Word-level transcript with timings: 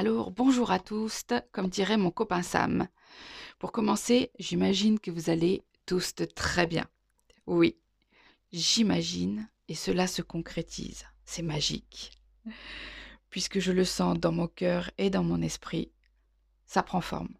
Alors, 0.00 0.30
bonjour 0.30 0.70
à 0.70 0.78
tous, 0.78 1.24
comme 1.52 1.68
dirait 1.68 1.98
mon 1.98 2.10
copain 2.10 2.42
Sam. 2.42 2.88
Pour 3.58 3.70
commencer, 3.70 4.30
j'imagine 4.38 4.98
que 4.98 5.10
vous 5.10 5.28
allez 5.28 5.62
tous 5.84 6.14
très 6.34 6.66
bien. 6.66 6.88
Oui, 7.44 7.76
j'imagine, 8.50 9.50
et 9.68 9.74
cela 9.74 10.06
se 10.06 10.22
concrétise. 10.22 11.04
C'est 11.26 11.42
magique. 11.42 12.12
Puisque 13.28 13.58
je 13.58 13.72
le 13.72 13.84
sens 13.84 14.18
dans 14.18 14.32
mon 14.32 14.48
cœur 14.48 14.90
et 14.96 15.10
dans 15.10 15.22
mon 15.22 15.42
esprit, 15.42 15.92
ça 16.64 16.82
prend 16.82 17.02
forme. 17.02 17.34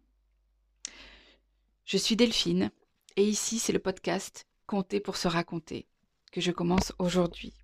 Je 1.83 1.97
suis 1.97 2.15
Delphine, 2.15 2.69
et 3.15 3.23
ici 3.23 3.57
c'est 3.57 3.73
le 3.73 3.79
podcast 3.79 4.45
Compter 4.67 4.99
pour 4.99 5.17
se 5.17 5.27
raconter, 5.27 5.87
que 6.31 6.41
je 6.41 6.51
commence 6.51 6.93
aujourd'hui. 6.99 7.55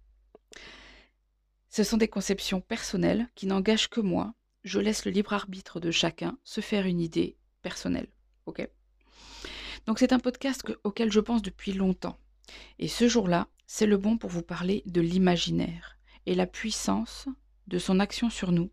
Ce 1.69 1.83
sont 1.83 1.97
des 1.97 2.07
conceptions 2.07 2.61
personnelles 2.61 3.29
qui 3.35 3.45
n'engagent 3.45 3.89
que 3.89 4.01
moi. 4.01 4.33
Je 4.67 4.81
laisse 4.81 5.05
le 5.05 5.11
libre 5.11 5.31
arbitre 5.31 5.79
de 5.79 5.91
chacun 5.91 6.37
se 6.43 6.59
faire 6.59 6.85
une 6.85 6.99
idée 6.99 7.37
personnelle. 7.61 8.09
Ok? 8.47 8.67
Donc 9.85 9.97
c'est 9.97 10.11
un 10.11 10.19
podcast 10.19 10.65
auquel 10.83 11.09
je 11.09 11.21
pense 11.21 11.41
depuis 11.41 11.71
longtemps. 11.71 12.19
Et 12.77 12.89
ce 12.89 13.07
jour-là, 13.07 13.47
c'est 13.65 13.85
le 13.85 13.95
bon 13.95 14.17
pour 14.17 14.29
vous 14.29 14.41
parler 14.41 14.83
de 14.85 14.99
l'imaginaire 14.99 15.97
et 16.25 16.35
la 16.35 16.47
puissance 16.47 17.29
de 17.67 17.79
son 17.79 18.01
action 18.01 18.29
sur 18.29 18.51
nous. 18.51 18.69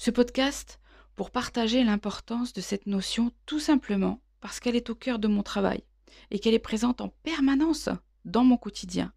Ce 0.00 0.10
podcast 0.10 0.80
pour 1.14 1.30
partager 1.30 1.84
l'importance 1.84 2.52
de 2.52 2.60
cette 2.60 2.88
notion 2.88 3.30
tout 3.46 3.60
simplement 3.60 4.20
parce 4.40 4.58
qu'elle 4.58 4.74
est 4.74 4.90
au 4.90 4.96
cœur 4.96 5.20
de 5.20 5.28
mon 5.28 5.44
travail 5.44 5.84
et 6.32 6.40
qu'elle 6.40 6.54
est 6.54 6.58
présente 6.58 7.00
en 7.00 7.10
permanence 7.22 7.88
dans 8.24 8.42
mon 8.42 8.56
quotidien. 8.56 9.12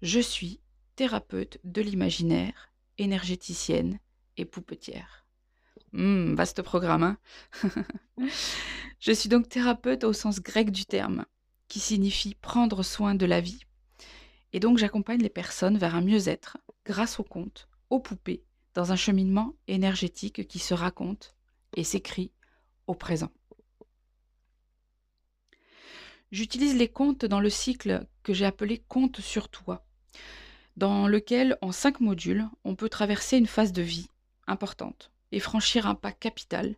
Je 0.00 0.20
suis 0.20 0.60
thérapeute 0.94 1.58
de 1.64 1.82
l'imaginaire, 1.82 2.70
énergéticienne 2.98 3.98
et 4.36 4.44
poupetière. 4.44 5.26
Hum, 5.92 6.34
vaste 6.34 6.62
programme, 6.62 7.02
hein 7.02 7.18
Je 9.00 9.12
suis 9.12 9.28
donc 9.28 9.48
thérapeute 9.48 10.04
au 10.04 10.12
sens 10.12 10.40
grec 10.40 10.70
du 10.70 10.84
terme, 10.84 11.24
qui 11.68 11.80
signifie 11.80 12.34
prendre 12.34 12.82
soin 12.82 13.14
de 13.14 13.26
la 13.26 13.40
vie. 13.40 13.60
Et 14.52 14.60
donc 14.60 14.78
j'accompagne 14.78 15.22
les 15.22 15.30
personnes 15.30 15.78
vers 15.78 15.94
un 15.94 16.00
mieux-être 16.00 16.58
grâce 16.84 17.18
aux 17.18 17.24
contes, 17.24 17.68
aux 17.90 18.00
poupées, 18.00 18.44
dans 18.74 18.92
un 18.92 18.96
cheminement 18.96 19.54
énergétique 19.68 20.46
qui 20.46 20.58
se 20.58 20.74
raconte 20.74 21.34
et 21.76 21.84
s'écrit 21.84 22.30
au 22.86 22.94
présent. 22.94 23.32
J'utilise 26.32 26.76
les 26.76 26.88
contes 26.88 27.24
dans 27.24 27.40
le 27.40 27.50
cycle 27.50 28.06
que 28.22 28.34
j'ai 28.34 28.44
appelé 28.44 28.82
Contes 28.88 29.20
sur 29.20 29.48
toi, 29.48 29.86
dans 30.76 31.06
lequel, 31.06 31.56
en 31.62 31.72
cinq 31.72 32.00
modules, 32.00 32.48
on 32.64 32.74
peut 32.74 32.88
traverser 32.88 33.38
une 33.38 33.46
phase 33.46 33.72
de 33.72 33.82
vie 33.82 34.10
et 35.32 35.40
franchir 35.40 35.86
un 35.86 35.94
pas 35.94 36.12
capital, 36.12 36.76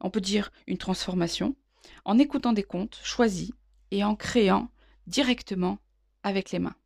on 0.00 0.10
peut 0.10 0.20
dire 0.20 0.50
une 0.66 0.78
transformation, 0.78 1.56
en 2.04 2.18
écoutant 2.18 2.52
des 2.52 2.62
contes 2.62 2.98
choisis 3.02 3.52
et 3.90 4.04
en 4.04 4.16
créant 4.16 4.70
directement 5.06 5.78
avec 6.22 6.50
les 6.50 6.58
mains. 6.58 6.76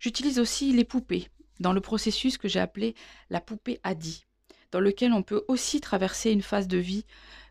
J'utilise 0.00 0.38
aussi 0.38 0.72
les 0.72 0.84
poupées 0.84 1.28
dans 1.60 1.72
le 1.72 1.80
processus 1.80 2.36
que 2.36 2.48
j'ai 2.48 2.60
appelé 2.60 2.94
la 3.30 3.40
poupée 3.40 3.80
Adi, 3.82 4.26
dans 4.70 4.80
lequel 4.80 5.12
on 5.12 5.22
peut 5.22 5.44
aussi 5.48 5.80
traverser 5.80 6.30
une 6.30 6.42
phase 6.42 6.68
de 6.68 6.78
vie 6.78 7.06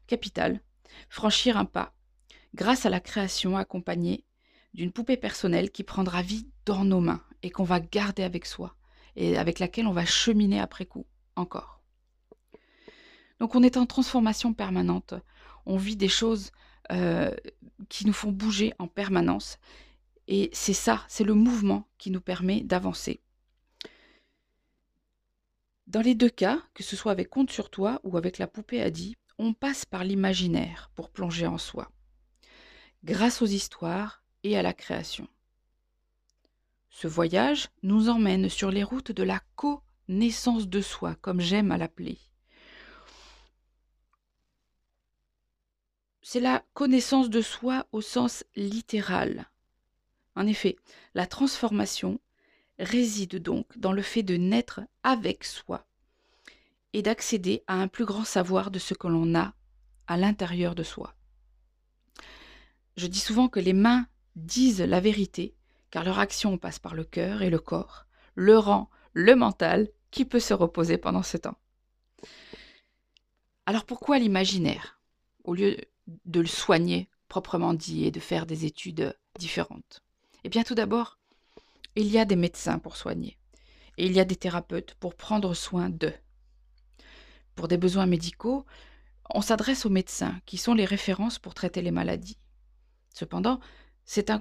capitale, 0.08 0.62
franchir 1.10 1.58
un 1.58 1.66
pas, 1.66 1.94
grâce 2.54 2.86
à 2.86 2.90
la 2.90 3.00
création 3.00 3.58
accompagnée 3.58 4.26
d'une 4.74 4.92
poupée 4.92 5.18
personnelle 5.18 5.72
qui 5.72 5.84
prendra 5.84 6.22
vie 6.22 6.48
dans 6.66 6.84
nos 6.84 7.00
mains 7.00 7.24
et 7.42 7.50
qu'on 7.50 7.64
va 7.64 7.80
garder 7.80 8.24
avec 8.24 8.46
soi 8.46 8.76
et 9.16 9.38
avec 9.38 9.60
laquelle 9.60 9.88
on 9.88 9.94
va 9.94 10.06
cheminer 10.06 10.60
après 10.60 10.86
coup 10.86 11.06
encore. 11.36 11.82
Donc 13.40 13.56
on 13.56 13.64
est 13.64 13.78
en 13.78 13.86
transformation 13.86 14.54
permanente, 14.54 15.14
on 15.66 15.78
vit 15.78 15.96
des 15.96 16.08
choses 16.08 16.52
euh, 16.92 17.34
qui 17.90 18.06
nous 18.06 18.14
font 18.14 18.32
bouger 18.32 18.74
en 18.80 18.88
permanence 18.88 19.58
et 20.28 20.50
c'est 20.54 20.74
ça, 20.74 21.04
c'est 21.08 21.24
le 21.24 21.34
mouvement 21.34 21.88
qui 21.98 22.12
nous 22.12 22.22
permet 22.22 22.62
d'avancer. 22.62 23.22
Dans 25.88 26.02
les 26.02 26.16
deux 26.16 26.30
cas, 26.30 26.62
que 26.74 26.84
ce 26.84 26.96
soit 26.96 27.12
avec 27.12 27.30
Compte 27.30 27.52
sur 27.52 27.70
toi 27.70 28.00
ou 28.04 28.18
avec 28.18 28.38
la 28.38 28.48
poupée 28.48 28.82
Adi, 28.82 29.16
on 29.38 29.54
passe 29.54 29.86
par 29.86 30.04
l'imaginaire 30.04 30.92
pour 30.96 31.10
plonger 31.10 31.46
en 31.46 31.58
soi, 31.58 31.92
grâce 33.04 33.42
aux 33.42 33.48
histoires 33.48 34.24
et 34.44 34.58
à 34.58 34.62
la 34.62 34.74
création. 34.74 35.28
Ce 36.96 37.08
voyage 37.08 37.70
nous 37.82 38.08
emmène 38.08 38.50
sur 38.50 38.70
les 38.70 38.84
routes 38.84 39.12
de 39.12 39.24
la 39.24 39.42
connaissance 39.56 40.68
de 40.70 40.80
soi, 40.80 41.16
comme 41.16 41.42
j'aime 41.42 41.72
à 41.72 41.78
l'appeler. 41.78 42.20
C'est 46.22 46.40
la 46.40 46.64
connaissance 46.76 47.32
de 47.32 47.42
soi 47.42 47.88
au 47.92 48.02
sens 48.02 48.46
littéral. 48.56 49.50
En 50.36 50.46
effet, 50.46 50.78
la 51.16 51.26
transformation 51.26 52.22
réside 52.78 53.42
donc 53.42 53.78
dans 53.78 53.92
le 53.92 54.04
fait 54.04 54.24
de 54.24 54.38
naître 54.38 54.82
avec 55.02 55.46
soi 55.46 55.88
et 56.94 57.02
d'accéder 57.02 57.64
à 57.66 57.74
un 57.74 57.88
plus 57.88 58.06
grand 58.06 58.24
savoir 58.24 58.70
de 58.70 58.80
ce 58.80 58.94
que 58.94 59.08
l'on 59.08 59.34
a 59.34 59.56
à 60.06 60.16
l'intérieur 60.16 60.76
de 60.76 60.84
soi. 60.84 61.16
Je 62.98 63.08
dis 63.08 63.20
souvent 63.20 63.50
que 63.50 63.60
les 63.60 63.74
mains 63.74 64.06
disent 64.36 64.82
la 64.82 65.00
vérité 65.00 65.56
car 65.94 66.04
leur 66.04 66.18
action 66.18 66.58
passe 66.58 66.80
par 66.80 66.96
le 66.96 67.04
cœur 67.04 67.44
et 67.44 67.52
le 67.52 67.60
corps, 67.60 68.08
le 68.34 68.58
rang, 68.58 68.90
le 69.14 69.36
mental, 69.36 69.90
qui 70.10 70.26
peut 70.26 70.40
se 70.40 70.56
reposer 70.56 70.98
pendant 70.98 71.22
ce 71.22 71.38
temps. 71.38 71.60
Alors 73.68 73.86
pourquoi 73.86 74.18
l'imaginaire, 74.18 75.00
au 75.44 75.54
lieu 75.54 75.78
de 76.08 76.40
le 76.40 76.48
soigner 76.48 77.12
proprement 77.28 77.76
dit 77.76 78.06
et 78.06 78.12
de 78.12 78.20
faire 78.20 78.48
des 78.48 78.66
études 78.66 79.16
différentes? 79.38 80.02
Eh 80.44 80.50
bien 80.50 80.64
tout 80.64 80.74
d'abord, 80.74 81.20
il 81.96 82.08
y 82.08 82.18
a 82.18 82.26
des 82.26 82.38
médecins 82.38 82.80
pour 82.80 82.98
soigner, 82.98 83.38
et 84.00 84.08
il 84.08 84.14
y 84.14 84.20
a 84.20 84.26
des 84.26 84.36
thérapeutes 84.36 84.96
pour 84.96 85.14
prendre 85.14 85.54
soin 85.54 85.92
d'eux. 85.92 86.16
Pour 87.54 87.68
des 87.68 87.78
besoins 87.78 88.08
médicaux, 88.08 88.66
on 89.30 89.42
s'adresse 89.42 89.86
aux 89.86 89.92
médecins, 89.92 90.42
qui 90.48 90.58
sont 90.58 90.74
les 90.74 90.86
références 90.86 91.38
pour 91.38 91.54
traiter 91.54 91.84
les 91.84 91.92
maladies. 91.92 92.40
Cependant, 93.14 93.60
c'est 94.06 94.32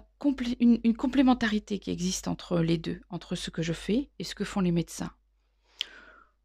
une, 0.61 0.97
complémentarité 0.97 1.79
qui 1.79 1.91
existe 1.91 2.29
entre 2.29 2.59
les 2.59 2.79
deux, 2.79 3.01
entre 3.11 3.37
ce 3.37 3.51
que 3.51 3.63
je 3.63 3.73
fais 3.73 4.11
et 4.19 4.25
ce 4.25 4.35
que 4.35 4.45
font 4.45 4.61
les 4.61 4.73
médecins. 4.73 5.13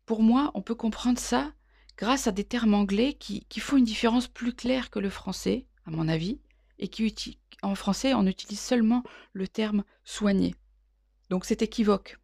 Pour 0.06 0.22
moi, 0.22 0.52
on 0.54 0.62
peut 0.62 0.76
comprendre 0.76 1.20
ça 1.20 1.52
grâce 1.98 2.28
à 2.28 2.32
des 2.32 2.44
termes 2.44 2.76
anglais 2.76 3.14
qui, 3.14 3.46
font 3.60 3.78
une 3.78 3.84
différence 3.84 4.28
plus 4.28 4.54
claire 4.54 4.90
que 4.90 5.00
le 5.00 5.10
français, 5.10 5.66
à 5.86 5.92
mon 5.92 6.08
avis, 6.08 6.40
et 6.80 6.88
qui 6.88 7.40
en 7.64 7.74
français, 7.74 8.14
on 8.14 8.28
utilise 8.28 8.60
seulement 8.60 9.04
le 9.34 9.48
terme 9.48 9.84
soigner. 10.04 10.54
Donc 11.32 11.44
c'est 11.46 11.64
équivoque. 11.64 12.20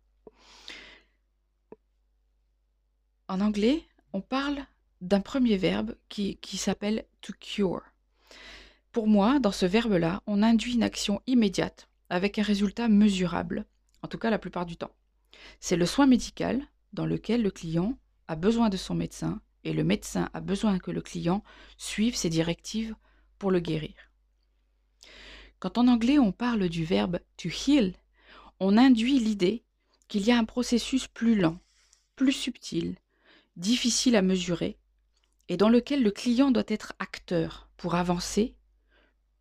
En 3.27 3.41
anglais, 3.41 3.83
on 4.13 4.21
parle 4.21 4.63
d'un 5.01 5.21
premier 5.21 5.57
verbe 5.57 5.95
qui 6.07 6.37
s'appelle 6.57 7.05
to 7.21 7.33
cure. 7.39 7.81
Pour 8.93 9.07
moi, 9.07 9.39
dans 9.39 9.51
ce 9.51 9.65
verbe-là, 9.65 10.21
on 10.27 10.43
induit 10.43 10.75
une 10.75 10.83
action 10.83 11.19
immédiate 11.25 11.89
avec 12.11 12.37
un 12.37 12.43
résultat 12.43 12.87
mesurable, 12.87 13.65
en 14.03 14.07
tout 14.07 14.19
cas 14.19 14.29
la 14.29 14.37
plupart 14.37 14.67
du 14.67 14.77
temps. 14.77 14.93
C'est 15.59 15.75
le 15.75 15.87
soin 15.87 16.05
médical 16.05 16.61
dans 16.93 17.07
lequel 17.07 17.41
le 17.41 17.49
client 17.49 17.97
a 18.27 18.35
besoin 18.35 18.69
de 18.69 18.77
son 18.77 18.93
médecin 18.93 19.41
et 19.63 19.73
le 19.73 19.83
médecin 19.83 20.29
a 20.35 20.41
besoin 20.41 20.77
que 20.77 20.91
le 20.91 21.01
client 21.01 21.43
suive 21.75 22.15
ses 22.15 22.29
directives 22.29 22.95
pour 23.39 23.49
le 23.49 23.59
guérir. 23.59 23.95
Quand 25.57 25.79
en 25.79 25.87
anglais 25.87 26.19
on 26.19 26.31
parle 26.31 26.69
du 26.69 26.85
verbe 26.85 27.19
to 27.37 27.49
heal, 27.49 27.95
on 28.59 28.77
induit 28.77 29.17
l'idée 29.17 29.63
qu'il 30.07 30.21
y 30.21 30.31
a 30.31 30.37
un 30.37 30.45
processus 30.45 31.07
plus 31.07 31.33
lent, 31.33 31.57
plus 32.15 32.31
subtil, 32.31 32.97
difficile 33.55 34.15
à 34.15 34.21
mesurer, 34.21 34.77
et 35.49 35.57
dans 35.57 35.69
lequel 35.69 36.03
le 36.03 36.11
client 36.11 36.51
doit 36.51 36.61
être 36.67 36.93
acteur 36.99 37.69
pour 37.75 37.95
avancer 37.95 38.55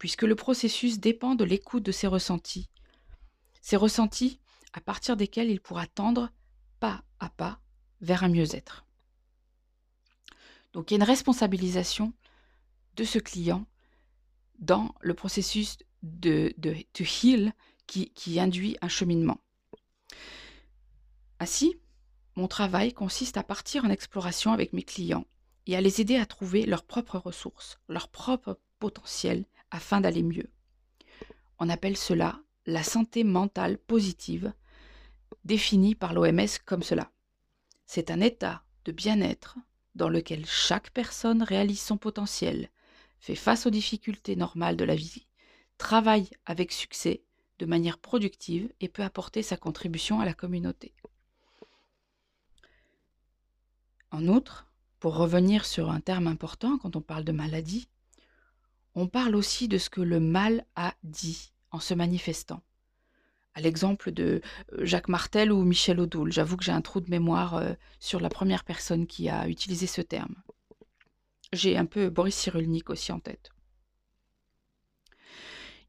puisque 0.03 0.23
le 0.23 0.35
processus 0.35 0.99
dépend 0.99 1.37
de 1.37 1.45
l'écoute 1.45 1.85
de 1.85 1.93
ses 1.93 2.09
ressentis. 2.09 2.69
Ces 3.61 3.77
ressentis 3.77 4.41
à 4.73 4.81
partir 4.81 5.17
desquels 5.17 5.49
il 5.49 5.61
pourra 5.61 5.87
tendre 5.87 6.33
pas 6.81 7.05
à 7.21 7.29
pas 7.29 7.61
vers 8.01 8.25
un 8.25 8.29
mieux-être. 8.29 8.85
Donc 10.73 10.91
il 10.91 10.95
y 10.95 10.97
a 10.97 11.01
une 11.05 11.09
responsabilisation 11.09 12.13
de 12.97 13.05
ce 13.05 13.21
client 13.21 13.65
dans 14.59 14.93
le 15.03 15.15
processus 15.15 15.79
de, 16.03 16.53
de 16.59 16.75
heal 17.23 17.53
qui 17.87 18.41
induit 18.41 18.77
un 18.81 18.89
cheminement. 18.89 19.39
Ainsi, 21.39 21.77
mon 22.35 22.49
travail 22.49 22.93
consiste 22.93 23.37
à 23.37 23.45
partir 23.45 23.85
en 23.85 23.91
exploration 23.91 24.51
avec 24.51 24.73
mes 24.73 24.83
clients 24.83 25.27
et 25.69 25.77
à 25.77 25.81
les 25.81 26.01
aider 26.01 26.17
à 26.17 26.27
trouver 26.27 26.67
leurs 26.67 26.83
propres 26.83 27.19
ressources, 27.19 27.79
leur 27.89 28.09
propre 28.09 28.59
potentiel 28.81 29.45
afin 29.73 30.01
d'aller 30.01 30.23
mieux. 30.23 30.49
On 31.59 31.69
appelle 31.69 31.97
cela 31.97 32.41
la 32.67 32.85
santé 32.85 33.25
mentale 33.25 33.79
positive, 33.79 34.53
définie 35.45 35.97
par 35.97 36.13
l'OMS 36.13 36.59
comme 36.65 36.83
cela. 36.83 37.11
C'est 37.87 38.11
un 38.11 38.21
état 38.21 38.63
de 38.85 38.93
bien-être 38.93 39.57
dans 39.95 40.09
lequel 40.09 40.47
chaque 40.47 40.91
personne 40.91 41.43
réalise 41.43 41.81
son 41.81 41.97
potentiel, 41.97 42.71
fait 43.19 43.35
face 43.35 43.67
aux 43.67 43.71
difficultés 43.71 44.37
normales 44.37 44.77
de 44.77 44.85
la 44.85 44.95
vie, 44.95 45.27
travaille 45.79 46.31
avec 46.47 46.71
succès 46.71 47.23
de 47.59 47.67
manière 47.67 47.99
productive 47.99 48.73
et 48.81 48.89
peut 48.89 49.03
apporter 49.03 49.43
sa 49.43 49.57
contribution 49.57 50.21
à 50.21 50.25
la 50.25 50.35
communauté. 50.35 50.95
En 54.11 54.29
outre, 54.29 54.67
pour 55.01 55.17
revenir 55.17 55.65
sur 55.65 55.91
un 55.91 56.01
terme 56.01 56.27
important 56.27 56.79
quand 56.79 56.97
on 56.97 57.01
parle 57.01 57.25
de 57.25 57.33
maladie, 57.33 57.89
on 58.95 59.07
parle 59.07 59.35
aussi 59.35 59.69
de 59.69 59.79
ce 59.79 59.91
que 59.91 60.01
le 60.01 60.21
mal 60.21 60.65
a 60.77 60.95
dit 61.03 61.53
en 61.71 61.81
se 61.81 61.95
manifestant. 61.95 62.63
À 63.55 63.61
l'exemple 63.61 64.13
de 64.13 64.41
euh, 64.73 64.85
Jacques 64.85 65.09
Martel 65.09 65.53
ou 65.53 65.63
Michel 65.63 66.01
Odoul, 66.01 66.33
j'avoue 66.33 66.57
que 66.57 66.65
j'ai 66.65 66.73
un 66.73 66.81
trou 66.81 67.01
de 67.01 67.11
mémoire 67.11 67.55
euh, 67.55 67.73
sur 68.01 68.21
la 68.21 68.29
première 68.29 68.65
personne 68.65 69.07
qui 69.07 69.29
a 69.29 69.49
utilisé 69.49 69.87
ce 69.87 70.01
terme. 70.01 70.35
J'ai 71.53 71.77
un 71.77 71.85
peu 71.85 72.09
Boris 72.09 72.35
Cyrulnik 72.35 72.89
aussi 72.89 73.13
en 73.13 73.21
tête. 73.21 73.51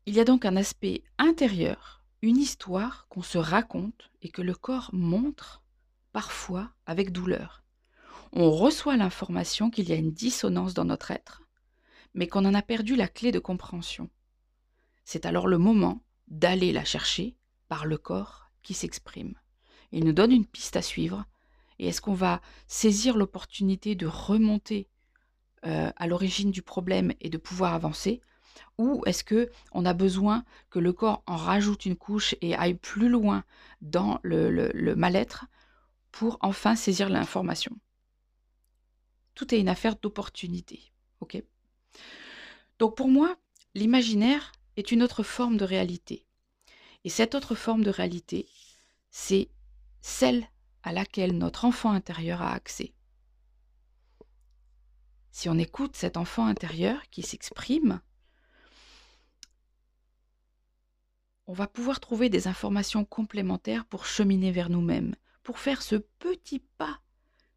Il 0.06 0.16
y 0.16 0.20
a 0.20 0.26
donc 0.26 0.44
un 0.44 0.58
aspect 0.58 1.04
intérieur, 1.18 2.04
une 2.22 2.38
histoire 2.38 3.08
qu'on 3.08 3.22
se 3.22 3.38
raconte 3.38 4.12
et 4.22 4.30
que 4.30 4.42
le 4.42 4.54
corps 4.54 4.90
montre, 4.92 5.64
parfois 6.12 6.72
avec 6.86 7.14
douleur. 7.14 7.64
On 8.34 8.52
reçoit 8.52 8.98
l'information 8.98 9.70
qu'il 9.70 9.88
y 9.88 9.94
a 9.94 9.98
une 9.98 10.12
dissonance 10.12 10.74
dans 10.74 10.84
notre 10.84 11.12
être, 11.12 11.43
mais 12.14 12.28
qu'on 12.28 12.46
en 12.46 12.54
a 12.54 12.62
perdu 12.62 12.96
la 12.96 13.08
clé 13.08 13.32
de 13.32 13.40
compréhension. 13.40 14.10
C'est 15.04 15.26
alors 15.26 15.48
le 15.48 15.58
moment 15.58 16.04
d'aller 16.28 16.72
la 16.72 16.86
chercher 16.86 17.36
par 17.68 17.86
le 17.86 17.98
corps 17.98 18.52
qui 18.62 18.74
s'exprime. 18.74 19.36
Il 19.92 20.06
nous 20.06 20.14
donne 20.14 20.32
une 20.32 20.46
piste 20.46 20.76
à 20.76 20.82
suivre. 20.82 21.26
Et 21.80 21.88
est-ce 21.88 22.02
qu'on 22.02 22.14
va 22.14 22.42
saisir 22.68 23.18
l'opportunité 23.18 23.96
de 23.96 24.08
remonter 24.08 24.88
euh, 25.66 25.92
à 25.96 26.08
l'origine 26.08 26.52
du 26.52 26.62
problème 26.62 27.14
et 27.20 27.30
de 27.30 27.38
pouvoir 27.38 27.74
avancer? 27.74 28.22
Ou 28.78 29.04
est-ce 29.06 29.24
que 29.24 29.52
on 29.72 29.86
a 29.86 29.94
besoin 29.94 30.46
que 30.70 30.80
le 30.80 30.94
corps 30.94 31.24
en 31.26 31.36
rajoute 31.36 31.86
une 31.86 31.96
couche 31.96 32.36
et 32.42 32.56
aille 32.56 32.76
plus 32.76 33.10
loin 33.10 33.44
dans 33.82 34.20
le, 34.24 34.50
le 34.50 34.96
mal-être 34.96 35.46
pour 36.12 36.38
enfin 36.42 36.76
saisir 36.76 37.10
l'information? 37.10 37.78
Tout 39.36 39.54
est 39.54 39.60
une 39.60 39.70
affaire 39.70 39.96
d'opportunité. 39.96 40.92
ok? 41.20 41.44
Donc 42.84 42.98
pour 42.98 43.08
moi, 43.08 43.38
l'imaginaire 43.76 44.52
est 44.76 44.92
une 44.92 45.04
autre 45.04 45.24
forme 45.24 45.56
de 45.56 45.64
réalité. 45.64 46.28
Et 47.06 47.10
cette 47.10 47.34
autre 47.34 47.56
forme 47.56 47.82
de 47.82 47.90
réalité, 47.90 48.50
c'est 49.10 49.48
celle 50.02 50.46
à 50.84 50.92
laquelle 50.92 51.38
notre 51.38 51.64
enfant 51.64 51.92
intérieur 51.92 52.42
a 52.42 52.52
accès. 52.52 52.94
Si 55.32 55.48
on 55.48 55.58
écoute 55.58 55.96
cet 55.96 56.18
enfant 56.18 56.46
intérieur 56.46 57.02
qui 57.10 57.22
s'exprime, 57.22 58.02
on 61.48 61.54
va 61.54 61.68
pouvoir 61.68 62.02
trouver 62.02 62.28
des 62.28 62.50
informations 62.50 63.06
complémentaires 63.06 63.86
pour 63.86 64.06
cheminer 64.06 64.52
vers 64.52 64.70
nous-mêmes, 64.70 65.16
pour 65.42 65.58
faire 65.58 65.82
ce 65.82 65.96
petit 65.96 66.60
pas 66.60 67.00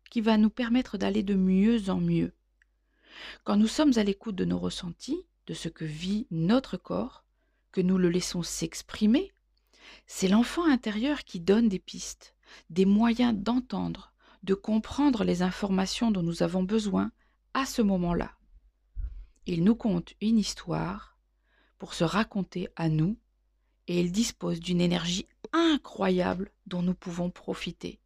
qui 0.08 0.20
va 0.20 0.38
nous 0.38 0.50
permettre 0.50 0.98
d'aller 0.98 1.24
de 1.24 1.34
mieux 1.34 1.90
en 1.90 2.00
mieux. 2.00 2.32
Quand 3.44 3.56
nous 3.56 3.68
sommes 3.68 3.92
à 3.96 4.02
l'écoute 4.02 4.36
de 4.36 4.44
nos 4.44 4.58
ressentis, 4.58 5.24
de 5.46 5.54
ce 5.54 5.68
que 5.68 5.84
vit 5.84 6.26
notre 6.30 6.76
corps, 6.76 7.24
que 7.72 7.80
nous 7.80 7.98
le 7.98 8.08
laissons 8.08 8.42
s'exprimer, 8.42 9.32
c'est 10.06 10.28
l'enfant 10.28 10.64
intérieur 10.64 11.24
qui 11.24 11.40
donne 11.40 11.68
des 11.68 11.78
pistes, 11.78 12.34
des 12.70 12.84
moyens 12.84 13.34
d'entendre, 13.34 14.12
de 14.42 14.54
comprendre 14.54 15.24
les 15.24 15.42
informations 15.42 16.10
dont 16.10 16.22
nous 16.22 16.42
avons 16.42 16.62
besoin 16.62 17.10
à 17.54 17.66
ce 17.66 17.82
moment-là. 17.82 18.32
Il 19.46 19.64
nous 19.64 19.76
conte 19.76 20.14
une 20.20 20.38
histoire 20.38 21.16
pour 21.78 21.94
se 21.94 22.04
raconter 22.04 22.68
à 22.76 22.88
nous 22.88 23.16
et 23.86 24.00
il 24.00 24.12
dispose 24.12 24.60
d'une 24.60 24.80
énergie 24.80 25.26
incroyable 25.52 26.50
dont 26.66 26.82
nous 26.82 26.94
pouvons 26.94 27.30
profiter. 27.30 28.00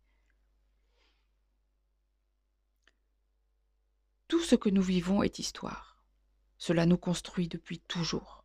Tout 4.30 4.38
ce 4.38 4.54
que 4.54 4.70
nous 4.70 4.80
vivons 4.80 5.24
est 5.24 5.40
histoire. 5.40 6.04
Cela 6.56 6.86
nous 6.86 6.96
construit 6.96 7.48
depuis 7.48 7.80
toujours. 7.80 8.44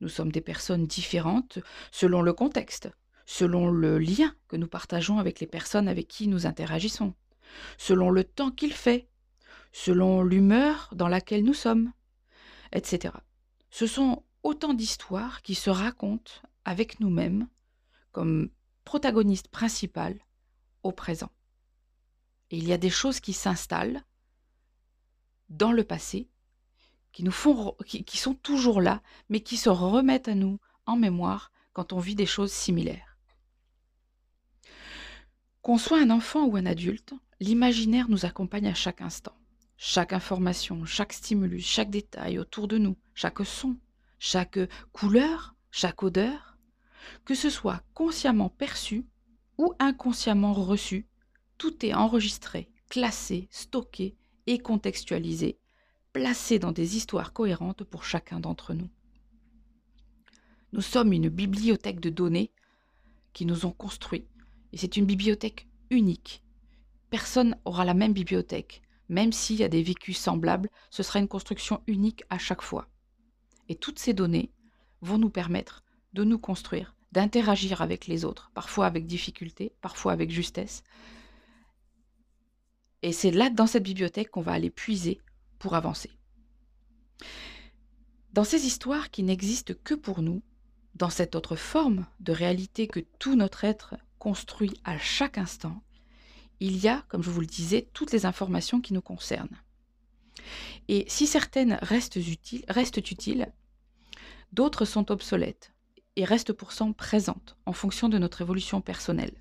Nous 0.00 0.08
sommes 0.08 0.30
des 0.30 0.40
personnes 0.40 0.86
différentes 0.86 1.58
selon 1.90 2.22
le 2.22 2.32
contexte, 2.32 2.88
selon 3.26 3.68
le 3.68 3.98
lien 3.98 4.32
que 4.46 4.54
nous 4.54 4.68
partageons 4.68 5.18
avec 5.18 5.40
les 5.40 5.48
personnes 5.48 5.88
avec 5.88 6.06
qui 6.06 6.28
nous 6.28 6.46
interagissons, 6.46 7.14
selon 7.78 8.10
le 8.10 8.22
temps 8.22 8.52
qu'il 8.52 8.72
fait, 8.72 9.08
selon 9.72 10.22
l'humeur 10.22 10.88
dans 10.94 11.08
laquelle 11.08 11.42
nous 11.42 11.52
sommes, 11.52 11.92
etc. 12.70 13.12
Ce 13.70 13.88
sont 13.88 14.22
autant 14.44 14.72
d'histoires 14.72 15.42
qui 15.42 15.56
se 15.56 15.68
racontent 15.68 16.30
avec 16.64 17.00
nous-mêmes 17.00 17.48
comme 18.12 18.50
protagonistes 18.84 19.48
principales 19.48 20.20
au 20.84 20.92
présent. 20.92 21.32
Et 22.52 22.56
il 22.56 22.68
y 22.68 22.72
a 22.72 22.78
des 22.78 22.88
choses 22.88 23.18
qui 23.18 23.32
s'installent 23.32 24.04
dans 25.56 25.72
le 25.72 25.84
passé 25.84 26.28
qui 27.12 28.18
sont 28.18 28.34
toujours 28.34 28.80
là, 28.80 29.02
mais 29.28 29.40
qui 29.40 29.56
se 29.56 29.68
remettent 29.68 30.28
à 30.28 30.34
nous 30.34 30.58
en 30.86 30.96
mémoire 30.96 31.52
quand 31.72 31.92
on 31.92 31.98
vit 31.98 32.16
des 32.16 32.26
choses 32.26 32.52
similaires. 32.52 33.16
Qu'on 35.62 35.78
soit 35.78 36.00
un 36.00 36.10
enfant 36.10 36.44
ou 36.44 36.56
un 36.56 36.66
adulte, 36.66 37.14
l'imaginaire 37.40 38.08
nous 38.08 38.26
accompagne 38.26 38.66
à 38.66 38.74
chaque 38.74 39.00
instant. 39.00 39.36
Chaque 39.76 40.12
information, 40.12 40.84
chaque 40.84 41.12
stimulus, 41.12 41.64
chaque 41.64 41.90
détail 41.90 42.38
autour 42.38 42.68
de 42.68 42.78
nous, 42.78 42.96
chaque 43.14 43.44
son, 43.44 43.76
chaque 44.18 44.58
couleur, 44.92 45.54
chaque 45.70 46.02
odeur, 46.02 46.58
que 47.24 47.34
ce 47.34 47.50
soit 47.50 47.82
consciemment 47.92 48.48
perçu 48.48 49.06
ou 49.58 49.72
inconsciemment 49.78 50.52
reçu, 50.52 51.06
tout 51.58 51.84
est 51.86 51.94
enregistré, 51.94 52.70
classé, 52.88 53.48
stocké 53.50 54.16
et 54.46 54.58
contextualisé 54.58 55.58
placés 56.12 56.58
dans 56.58 56.72
des 56.72 56.96
histoires 56.96 57.32
cohérentes 57.32 57.84
pour 57.84 58.04
chacun 58.04 58.40
d'entre 58.40 58.72
nous. 58.72 58.88
Nous 60.72 60.80
sommes 60.80 61.12
une 61.12 61.28
bibliothèque 61.28 62.00
de 62.00 62.10
données 62.10 62.50
qui 63.32 63.46
nous 63.46 63.66
ont 63.66 63.72
construits, 63.72 64.26
et 64.72 64.76
c'est 64.76 64.96
une 64.96 65.06
bibliothèque 65.06 65.68
unique. 65.90 66.42
Personne 67.10 67.56
aura 67.64 67.84
la 67.84 67.94
même 67.94 68.12
bibliothèque, 68.12 68.82
même 69.08 69.32
s'il 69.32 69.56
y 69.56 69.64
a 69.64 69.68
des 69.68 69.82
vécus 69.82 70.18
semblables, 70.18 70.70
ce 70.90 71.02
sera 71.02 71.18
une 71.18 71.28
construction 71.28 71.82
unique 71.86 72.24
à 72.30 72.38
chaque 72.38 72.62
fois. 72.62 72.88
Et 73.68 73.74
toutes 73.74 73.98
ces 73.98 74.14
données 74.14 74.50
vont 75.00 75.18
nous 75.18 75.30
permettre 75.30 75.84
de 76.12 76.24
nous 76.24 76.38
construire, 76.38 76.94
d'interagir 77.12 77.82
avec 77.82 78.06
les 78.06 78.24
autres, 78.24 78.50
parfois 78.54 78.86
avec 78.86 79.06
difficulté, 79.06 79.72
parfois 79.80 80.12
avec 80.12 80.30
justesse. 80.30 80.82
Et 83.04 83.12
c'est 83.12 83.30
là, 83.30 83.50
dans 83.50 83.66
cette 83.66 83.82
bibliothèque, 83.82 84.30
qu'on 84.30 84.40
va 84.40 84.52
aller 84.52 84.70
puiser 84.70 85.20
pour 85.58 85.74
avancer. 85.74 86.10
Dans 88.32 88.44
ces 88.44 88.64
histoires 88.64 89.10
qui 89.10 89.22
n'existent 89.22 89.74
que 89.84 89.92
pour 89.92 90.22
nous, 90.22 90.42
dans 90.94 91.10
cette 91.10 91.34
autre 91.34 91.54
forme 91.54 92.06
de 92.20 92.32
réalité 92.32 92.86
que 92.86 93.00
tout 93.18 93.36
notre 93.36 93.64
être 93.64 93.96
construit 94.18 94.72
à 94.84 94.96
chaque 94.96 95.36
instant, 95.36 95.82
il 96.60 96.78
y 96.78 96.88
a, 96.88 97.04
comme 97.08 97.22
je 97.22 97.28
vous 97.28 97.42
le 97.42 97.46
disais, 97.46 97.90
toutes 97.92 98.10
les 98.10 98.24
informations 98.24 98.80
qui 98.80 98.94
nous 98.94 99.02
concernent. 99.02 99.60
Et 100.88 101.04
si 101.06 101.26
certaines 101.26 101.78
restent 101.82 102.16
utiles, 102.16 102.64
restent 102.68 103.10
utiles 103.10 103.52
d'autres 104.52 104.86
sont 104.86 105.10
obsolètes 105.10 105.74
et 106.16 106.24
restent 106.24 106.54
pourtant 106.54 106.94
présentes 106.94 107.54
en 107.66 107.74
fonction 107.74 108.08
de 108.08 108.16
notre 108.16 108.40
évolution 108.40 108.80
personnelle. 108.80 109.36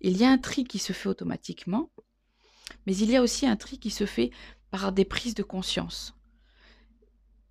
Il 0.00 0.16
y 0.16 0.22
a 0.22 0.30
un 0.30 0.38
tri 0.38 0.62
qui 0.62 0.78
se 0.78 0.92
fait 0.92 1.08
automatiquement, 1.08 1.90
mais 2.86 2.96
il 2.96 3.10
y 3.10 3.16
a 3.16 3.22
aussi 3.22 3.46
un 3.46 3.56
tri 3.56 3.78
qui 3.78 3.90
se 3.90 4.06
fait 4.06 4.30
par 4.70 4.92
des 4.92 5.04
prises 5.04 5.34
de 5.34 5.42
conscience. 5.42 6.14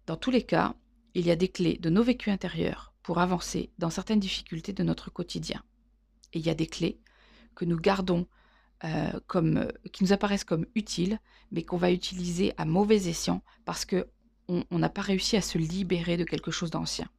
Dans 0.05 0.17
tous 0.17 0.31
les 0.31 0.43
cas, 0.43 0.75
il 1.13 1.25
y 1.25 1.31
a 1.31 1.35
des 1.35 1.49
clés 1.49 1.77
de 1.77 1.89
nos 1.89 2.03
vécus 2.03 2.31
intérieurs 2.31 2.93
pour 3.03 3.19
avancer 3.19 3.71
dans 3.77 3.89
certaines 3.89 4.19
difficultés 4.19 4.73
de 4.73 4.83
notre 4.83 5.11
quotidien. 5.11 5.63
Et 6.33 6.39
il 6.39 6.45
y 6.45 6.49
a 6.49 6.55
des 6.55 6.67
clés 6.67 6.99
que 7.55 7.65
nous 7.65 7.77
gardons 7.77 8.27
euh, 8.83 9.19
comme, 9.27 9.67
qui 9.91 10.03
nous 10.03 10.13
apparaissent 10.13 10.43
comme 10.43 10.65
utiles, 10.75 11.19
mais 11.51 11.63
qu'on 11.63 11.77
va 11.77 11.91
utiliser 11.91 12.53
à 12.57 12.65
mauvais 12.65 13.07
escient 13.07 13.43
parce 13.65 13.85
qu'on 13.85 14.65
n'a 14.71 14.89
pas 14.89 15.01
réussi 15.01 15.35
à 15.35 15.41
se 15.41 15.57
libérer 15.57 16.17
de 16.17 16.23
quelque 16.23 16.51
chose 16.51 16.71
d'ancien. 16.71 17.09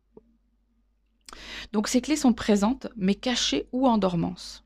Donc 1.72 1.88
ces 1.88 2.00
clés 2.00 2.16
sont 2.16 2.32
présentes, 2.32 2.88
mais 2.96 3.14
cachées 3.14 3.68
ou 3.72 3.86
en 3.86 3.98
dormance. 3.98 4.64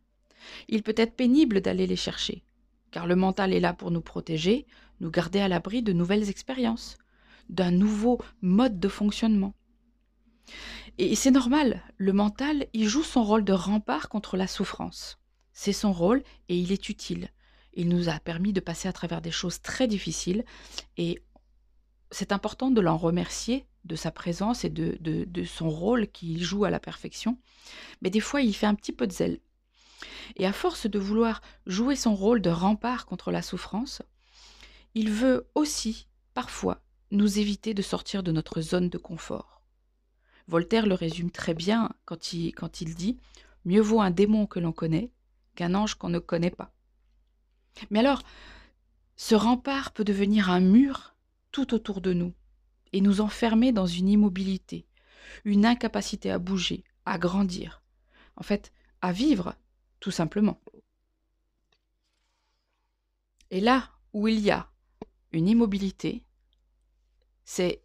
Il 0.69 0.83
peut 0.83 0.95
être 0.97 1.17
pénible 1.17 1.61
d'aller 1.61 1.87
les 1.87 1.97
chercher, 1.97 2.45
car 2.95 3.09
le 3.09 3.17
mental 3.17 3.53
est 3.53 3.59
là 3.59 3.73
pour 3.73 3.91
nous 3.91 4.01
protéger, 4.01 4.69
nous 5.01 5.11
garder 5.11 5.41
à 5.41 5.49
l'abri 5.49 5.83
de 5.83 5.93
nouvelles 5.93 6.31
expériences, 6.31 6.97
d'un 7.49 7.73
nouveau 7.73 8.21
mode 8.41 8.79
de 8.79 8.87
fonctionnement. 8.87 9.53
Et 10.99 11.17
c'est 11.17 11.33
normal, 11.33 11.83
le 11.97 12.13
mental, 12.13 12.69
il 12.73 12.87
joue 12.87 13.03
son 13.03 13.25
rôle 13.25 13.45
de 13.45 13.53
rempart 13.53 14.09
contre 14.09 14.37
la 14.37 14.47
souffrance. 14.47 15.19
C'est 15.53 15.73
son 15.73 15.93
rôle 15.93 16.23
et 16.49 16.57
il 16.57 16.71
est 16.71 16.89
utile. 16.89 17.31
Il 17.73 17.89
nous 17.89 18.09
a 18.09 18.21
permis 18.21 18.53
de 18.53 18.61
passer 18.61 18.87
à 18.87 18.93
travers 18.93 19.21
des 19.21 19.33
choses 19.33 19.61
très 19.61 19.89
difficiles 19.89 20.45
et 20.97 21.21
c'est 22.13 22.31
important 22.31 22.71
de 22.71 22.81
l'en 22.81 22.97
remercier 22.97 23.67
de 23.85 23.97
sa 23.97 24.13
présence 24.13 24.65
et 24.65 24.71
de, 24.71 24.97
de 25.01 25.45
son 25.45 25.69
rôle 25.69 26.07
qu'il 26.07 26.45
joue 26.45 26.65
à 26.65 26.71
la 26.71 26.79
perfection. 26.79 27.39
Mais 28.03 28.11
des 28.11 28.21
fois, 28.21 28.41
il 28.41 28.55
fait 28.55 28.67
un 28.67 28.77
petit 28.77 28.93
peu 28.93 29.09
de 29.09 29.13
zèle. 29.13 29.41
Et 30.37 30.47
à 30.47 30.53
force 30.53 30.87
de 30.87 30.99
vouloir 30.99 31.41
jouer 31.67 31.97
son 31.97 32.15
rôle 32.15 32.41
de 32.41 32.51
rempart 32.51 33.07
contre 33.07 33.31
la 33.31 33.43
souffrance, 33.43 34.03
il 34.95 35.11
veut 35.11 35.49
aussi, 35.55 36.07
parfois, 36.35 36.83
nous 37.11 37.39
éviter 37.39 37.75
de 37.75 37.83
sortir 37.83 38.23
de 38.23 38.33
notre 38.33 38.61
zone 38.61 38.89
de 38.89 38.99
confort. 38.99 39.63
Voltaire 40.47 40.87
le 40.87 40.95
résume 40.95 41.31
très 41.31 41.55
bien 41.55 41.91
quand 42.05 42.33
il, 42.33 42.95
dit 42.95 43.19
Mieux 43.65 43.81
vaut 43.81 44.01
un 44.01 44.11
démon 44.11 44.47
que 44.47 44.61
l'on 44.61 44.73
connaît 44.73 45.11
qu'un 45.55 45.75
ange 45.75 45.95
qu'on 45.95 46.09
ne 46.09 46.19
connaît 46.19 46.51
pas. 46.51 46.73
Mais 47.91 48.01
alors, 48.01 48.23
ce 49.17 49.35
rempart 49.35 49.93
peut 49.93 50.05
devenir 50.05 50.51
un 50.51 50.61
mur 50.61 51.15
tout 51.53 51.73
autour 51.73 52.01
de 52.01 52.13
nous 52.13 52.35
et 52.93 53.01
nous 53.01 53.21
enfermer 53.21 53.73
dans 53.73 53.87
une 53.87 54.09
immobilité, 54.09 54.87
une 55.45 55.65
incapacité 55.65 56.31
à 56.31 56.39
bouger, 56.39 56.85
à 57.07 57.19
grandir, 57.19 57.83
en 58.37 58.43
fait, 58.43 58.73
à 59.01 59.13
vivre, 59.13 59.55
tout 60.05 60.11
simplement. 60.11 60.61
Et 63.51 63.61
là 63.61 63.89
où 64.13 64.29
il 64.29 64.39
y 64.39 64.51
a 64.51 64.71
une 65.33 65.49
immobilité, 65.49 66.27
c'est 67.47 67.81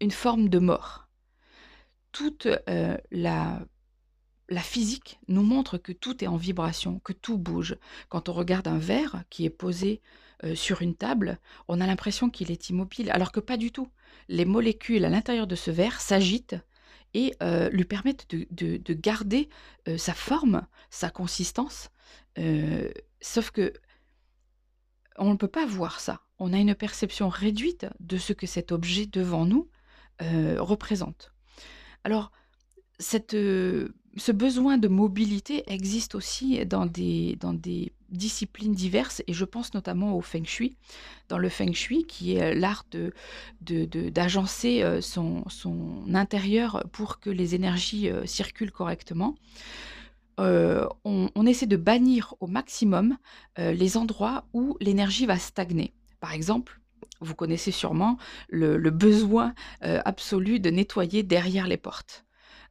une 0.00 0.12
forme 0.12 0.48
de 0.48 0.60
mort. 0.60 1.08
Toute 2.12 2.46
euh, 2.46 2.96
la, 3.10 3.66
physique 4.60 5.18
nous 5.26 5.42
montre 5.42 5.78
que 5.78 5.90
tout 5.90 6.22
est 6.22 6.28
en 6.28 6.36
vibration, 6.36 7.00
que 7.00 7.12
tout 7.12 7.38
bouge. 7.38 7.76
Quand 8.08 8.28
on 8.28 8.34
regarde 8.34 8.68
un 8.68 8.78
verre 8.78 9.24
qui 9.28 9.44
est 9.44 9.50
posé 9.50 10.00
euh, 10.44 10.54
sur 10.54 10.80
une 10.80 10.94
table, 10.94 11.40
on 11.66 11.80
a 11.80 11.88
l'impression 11.88 12.30
qu'il 12.30 12.52
est 12.52 12.70
immobile, 12.70 13.10
alors 13.10 13.32
que 13.32 13.40
pas 13.40 13.56
du 13.56 13.72
tout. 13.72 13.90
Les 14.28 14.44
molécules 14.44 15.04
à 15.04 15.10
l'intérieur 15.10 15.48
de 15.48 15.56
ce 15.56 15.72
verre 15.72 16.00
s'agitent 16.00 16.54
et 17.14 17.34
lui 17.72 17.84
permettent 17.84 18.26
de, 18.30 18.94
garder 18.94 19.48
sa 19.96 20.14
forme, 20.14 20.66
sa 20.90 21.10
consistance. 21.10 21.90
sauf 23.20 23.50
que 23.50 23.72
on 25.16 25.32
ne 25.32 25.36
peut 25.36 25.48
pas 25.48 25.66
voir 25.66 26.00
ça 26.00 26.20
on 26.38 26.52
a 26.52 26.58
une 26.58 26.76
perception 26.76 27.28
réduite 27.28 27.86
de 27.98 28.16
ce 28.16 28.32
que 28.32 28.46
cet 28.46 28.70
objet 28.70 29.06
devant 29.06 29.44
nous 29.44 29.68
représente. 30.20 31.32
Alors, 32.04 32.30
euh, 33.34 33.88
ce 34.16 34.32
besoin 34.32 34.78
de 34.78 34.88
mobilité 34.88 35.62
existe 35.72 36.14
aussi 36.14 36.64
dans 36.66 36.86
des, 36.86 37.36
dans 37.36 37.54
des 37.54 37.92
disciplines 38.08 38.74
diverses, 38.74 39.22
et 39.26 39.32
je 39.32 39.44
pense 39.44 39.74
notamment 39.74 40.16
au 40.16 40.20
feng 40.20 40.44
shui. 40.44 40.76
Dans 41.28 41.38
le 41.38 41.48
feng 41.48 41.72
shui, 41.72 42.04
qui 42.06 42.34
est 42.34 42.54
l'art 42.54 42.84
d'agencer 43.60 44.80
de, 44.80 44.84
euh, 44.84 45.00
son, 45.00 45.44
son, 45.48 46.14
intérieur 46.14 46.84
pour 46.92 47.20
que 47.20 47.30
les 47.30 47.54
énergies 47.54 48.10
circulent 48.24 48.72
correctement. 48.72 49.34
on, 50.38 51.46
essaie 51.46 51.66
de 51.66 51.76
bannir 51.76 52.34
au 52.40 52.46
maximum 52.46 53.16
les 53.56 53.96
endroits 53.96 54.44
où 54.52 54.76
l'énergie 54.80 55.26
va 55.26 55.38
stagner. 55.38 55.92
Par 56.20 56.32
exemple, 56.32 56.80
vous 57.20 57.34
connaissez 57.34 57.70
sûrement 57.70 58.18
le, 58.48 58.78
besoin 58.90 59.54
euh, 59.84 60.00
absolu 60.04 60.60
de 60.60 60.70
nettoyer 60.70 61.22
derrière 61.22 61.66
les 61.66 61.76
portes. 61.76 62.24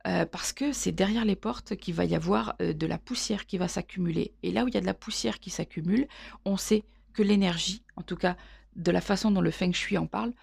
Euh, 0.06 0.26
parce 0.26 0.54
que 0.54 0.72
c'est 0.72 0.92
derrière 0.92 1.26
les 1.26 1.36
portes 1.36 1.76
qu'il 1.76 1.94
va 1.94 2.06
y 2.06 2.16
avoir 2.16 2.56
euh, 2.62 2.74
de 2.74 2.86
la 2.86 2.98
poussière 2.98 3.46
qui 3.46 3.58
va 3.58 3.68
s'accumuler. 3.68 4.34
Et 4.44 4.52
là 4.52 4.64
où 4.64 4.68
il 4.68 4.74
y 4.74 4.78
a 4.78 4.82
de 4.82 4.86
la 4.86 4.94
poussière 4.94 5.40
qui 5.40 5.50
s'accumule, 5.50 6.08
on 6.46 6.56
sait 6.56 6.84
que 7.14 7.24
l'énergie, 7.24 7.84
en 7.96 8.04
tout 8.04 8.16
cas 8.16 8.38
de 8.76 8.92
la 8.92 9.02
façon 9.02 9.32
dont 9.32 9.42
le 9.42 9.52
feng 9.52 9.74
shui 9.74 9.98
en 9.98 10.06
parle, 10.06 10.34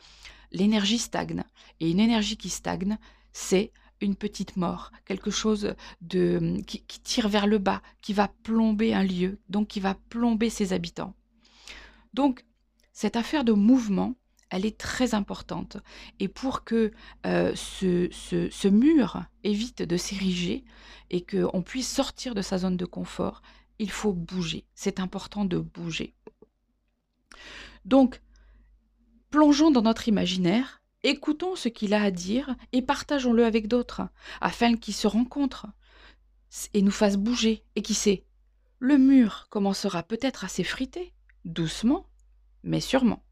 l'énergie 0.51 0.99
stagne. 0.99 1.45
Et 1.81 1.91
une 1.91 2.01
énergie 2.01 2.37
qui 2.37 2.51
stagne, 2.51 2.99
c'est 3.33 3.73
une 4.01 4.17
petite 4.17 4.57
mort, 4.57 4.91
quelque 5.05 5.31
chose 5.31 5.75
qui, 6.09 6.83
tire 7.03 7.29
vers 7.29 7.47
le 7.47 7.59
bas, 7.59 7.81
qui 8.03 8.13
va 8.13 8.29
plomber 8.43 8.93
un 8.93 9.05
lieu, 9.05 9.39
donc 9.49 9.69
qui 9.69 9.81
va 9.81 9.95
plomber 10.11 10.51
ses 10.51 10.73
habitants. 10.73 11.15
Donc, 12.13 12.45
cette 12.93 13.17
affaire 13.17 13.45
de 13.45 13.53
mouvement, 13.53 14.15
elle 14.51 14.67
est 14.67 14.79
très 14.79 15.15
importante. 15.15 15.79
Et 16.21 16.29
pour 16.29 16.65
que 16.65 16.93
euh, 17.27 17.55
ce, 17.55 18.69
mur 18.69 19.25
évite 19.43 19.83
de 19.83 19.97
s'ériger 19.97 20.65
et 21.11 21.25
qu'on 21.25 21.63
puisse 21.63 21.91
sortir 21.91 22.35
de 22.35 22.43
sa 22.43 22.59
zone 22.59 22.77
de 22.77 22.85
confort, 22.85 23.43
il 23.79 23.91
faut 23.91 24.13
bouger. 24.13 24.65
C'est 24.75 25.01
important 25.01 25.45
de 25.45 25.59
bouger. 25.59 26.15
Donc, 27.85 28.21
plongeons 29.31 29.71
dans 29.71 29.83
notre 29.83 30.09
imaginaire, 30.09 30.83
écoutons 31.03 31.57
ce 31.57 31.69
qu'il 31.69 31.93
a 31.93 32.03
à 32.03 32.11
dire 32.11 32.55
et 32.73 32.83
partageons-le 32.83 33.45
avec 33.45 33.69
d'autres, 33.69 34.03
afin 34.41 34.77
qu'il 34.77 34.95
se 34.95 35.07
rencontrent 35.07 35.67
et 36.73 36.83
nous 36.83 36.93
fasse 36.93 37.17
bouger. 37.17 37.65
Et 37.75 37.83
qui 37.83 37.95
sait, 37.95 38.25
le 38.79 38.99
mur 38.99 39.49
commencera 39.51 40.03
peut-être 40.03 40.45
à 40.45 40.49
s'effriter, 40.49 41.13
doucement, 41.45 42.07
mais 42.63 42.81
sûrement. 42.81 43.24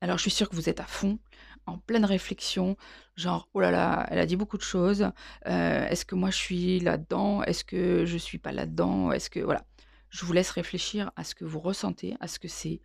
Alors 0.00 0.16
je 0.16 0.22
suis 0.22 0.30
sûre 0.30 0.48
que 0.48 0.54
vous 0.54 0.68
êtes 0.68 0.80
à 0.80 0.84
fond, 0.84 1.18
en 1.66 1.78
pleine 1.78 2.04
réflexion, 2.04 2.76
genre 3.16 3.48
oh 3.54 3.60
là 3.60 3.70
là, 3.70 4.06
elle 4.10 4.18
a 4.18 4.26
dit 4.26 4.36
beaucoup 4.36 4.56
de 4.56 4.62
choses. 4.62 5.10
Euh, 5.46 5.86
est-ce 5.88 6.04
que 6.04 6.14
moi 6.14 6.30
je 6.30 6.36
suis 6.36 6.80
là-dedans? 6.80 7.42
Est-ce 7.42 7.64
que 7.64 8.04
je 8.04 8.16
suis 8.16 8.38
pas 8.38 8.52
là-dedans? 8.52 9.12
Est-ce 9.12 9.28
que 9.28 9.40
voilà, 9.40 9.64
je 10.10 10.24
vous 10.24 10.32
laisse 10.32 10.50
réfléchir 10.50 11.10
à 11.16 11.24
ce 11.24 11.34
que 11.34 11.44
vous 11.44 11.60
ressentez, 11.60 12.16
à 12.20 12.28
ce 12.28 12.38
que 12.38 12.48
ces, 12.48 12.80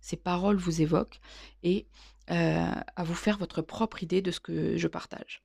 ces 0.00 0.16
paroles 0.16 0.56
vous 0.56 0.82
évoquent 0.82 1.20
et 1.62 1.86
euh, 2.30 2.70
à 2.96 3.04
vous 3.04 3.14
faire 3.14 3.38
votre 3.38 3.62
propre 3.62 4.02
idée 4.02 4.22
de 4.22 4.30
ce 4.30 4.40
que 4.40 4.76
je 4.76 4.88
partage. 4.88 5.42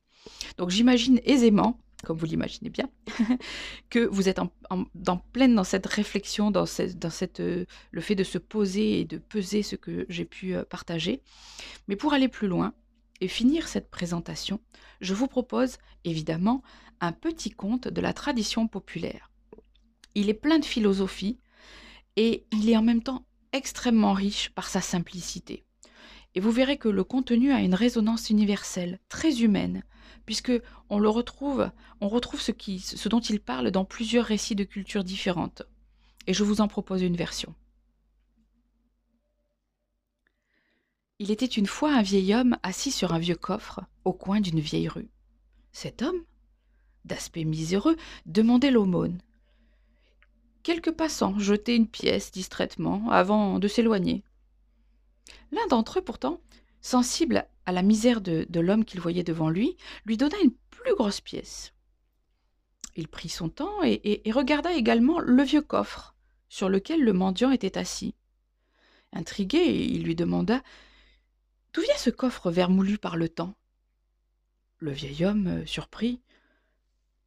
Donc 0.56 0.70
j'imagine 0.70 1.20
aisément 1.24 1.80
comme 2.04 2.16
vous 2.16 2.26
l'imaginez 2.26 2.70
bien, 2.70 2.88
que 3.90 4.06
vous 4.06 4.28
êtes 4.28 4.38
en, 4.38 5.16
pleine 5.32 5.54
dans 5.54 5.64
cette 5.64 5.86
réflexion, 5.86 6.50
dans, 6.50 6.64
dans 6.96 7.10
cette, 7.10 7.40
euh, 7.40 7.64
le 7.90 8.00
fait 8.00 8.14
de 8.14 8.24
se 8.24 8.38
poser 8.38 9.00
et 9.00 9.04
de 9.04 9.18
peser 9.18 9.62
ce 9.62 9.76
que 9.76 10.06
j'ai 10.08 10.24
pu 10.24 10.54
euh, 10.54 10.64
partager. 10.64 11.22
Mais 11.88 11.96
pour 11.96 12.12
aller 12.12 12.28
plus 12.28 12.48
loin 12.48 12.72
et 13.20 13.28
finir 13.28 13.66
cette 13.66 13.90
présentation, 13.90 14.60
je 15.00 15.14
vous 15.14 15.26
propose 15.26 15.78
évidemment 16.04 16.62
un 17.00 17.12
petit 17.12 17.50
conte 17.50 17.88
de 17.88 18.00
la 18.00 18.12
tradition 18.12 18.68
populaire. 18.68 19.30
Il 20.14 20.28
est 20.28 20.34
plein 20.34 20.58
de 20.58 20.64
philosophie 20.64 21.38
et 22.16 22.46
il 22.52 22.70
est 22.70 22.76
en 22.76 22.82
même 22.82 23.02
temps 23.02 23.24
extrêmement 23.52 24.12
riche 24.12 24.50
par 24.50 24.68
sa 24.68 24.80
simplicité. 24.80 25.64
Et 26.34 26.40
vous 26.40 26.50
verrez 26.50 26.76
que 26.76 26.88
le 26.88 27.04
contenu 27.04 27.52
a 27.52 27.60
une 27.60 27.74
résonance 27.74 28.30
universelle, 28.30 29.00
très 29.08 29.42
humaine, 29.42 29.82
puisque 30.26 30.52
on 30.90 30.98
le 30.98 31.08
retrouve, 31.08 31.70
on 32.00 32.08
retrouve 32.08 32.40
ce, 32.40 33.08
dont 33.08 33.20
il 33.20 33.40
parle 33.40 33.70
dans 33.70 33.84
plusieurs 33.84 34.26
récits 34.26 34.54
de 34.54 34.64
cultures 34.64 35.04
différentes. 35.04 35.62
Et 36.26 36.34
je 36.34 36.44
vous 36.44 36.60
en 36.60 36.68
propose 36.68 37.02
une 37.02 37.16
version. 37.16 37.54
Il 41.18 41.30
était 41.30 41.46
une 41.46 41.66
fois 41.66 41.92
un 41.94 42.02
vieil 42.02 42.34
homme 42.34 42.58
assis 42.62 42.92
sur 42.92 43.12
un 43.12 43.18
vieux 43.18 43.34
coffre 43.34 43.80
au 44.04 44.12
coin 44.12 44.40
d'une 44.40 44.60
vieille 44.60 44.88
rue. 44.88 45.08
Cet 45.72 46.02
homme, 46.02 46.22
d'aspect 47.04 47.44
miséreux, 47.44 47.96
demandait 48.26 48.70
l'aumône. 48.70 49.20
Quelques 50.62 50.92
passants 50.92 51.38
jetaient 51.38 51.74
une 51.76 51.88
pièce 51.88 52.30
distraitement 52.30 53.10
avant 53.10 53.58
de 53.58 53.66
s'éloigner. 53.66 54.22
L'un 55.52 55.66
d'entre 55.68 55.98
eux, 55.98 56.02
pourtant, 56.02 56.40
sensible 56.80 57.46
à 57.66 57.72
la 57.72 57.82
misère 57.82 58.20
de, 58.20 58.46
l'homme 58.60 58.84
qu'il 58.84 59.00
voyait 59.00 59.24
devant 59.24 59.50
lui, 59.50 59.76
lui 60.06 60.16
donna 60.16 60.36
une 60.42 60.54
plus 60.70 60.94
grosse 60.94 61.20
pièce. 61.20 61.72
Il 62.96 63.08
prit 63.08 63.28
son 63.28 63.48
temps 63.48 63.82
et, 63.82 64.22
regarda 64.32 64.72
également 64.72 65.20
le 65.20 65.42
vieux 65.42 65.62
coffre 65.62 66.14
sur 66.48 66.68
lequel 66.68 67.02
le 67.02 67.12
mendiant 67.12 67.50
était 67.50 67.78
assis. 67.78 68.14
Intrigué, 69.12 69.58
il 69.58 70.02
lui 70.02 70.14
demanda 70.16 70.62
D'où 71.72 71.82
vient 71.82 71.96
ce 71.96 72.10
coffre 72.10 72.50
vermoulu 72.50 72.98
par 72.98 73.16
le 73.16 73.28
temps? 73.28 73.54
Le 74.78 74.90
vieil 74.90 75.24
homme, 75.24 75.46
euh, 75.48 75.66
surpris, 75.66 76.20